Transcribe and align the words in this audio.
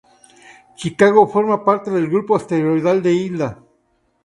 Chicago 0.75 1.27
forma 1.27 1.63
parte 1.63 1.91
del 1.91 2.09
grupo 2.09 2.33
asteroidal 2.35 3.03
de 3.03 3.13
Hilda. 3.13 3.63